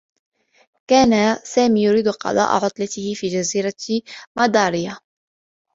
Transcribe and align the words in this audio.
كان 0.87 1.35
ساني 1.43 1.81
يريد 1.83 2.07
قضاء 2.07 2.55
عطلته 2.65 3.13
في 3.15 3.27
جزيرة 3.27 3.73
مداريّة. 4.37 4.97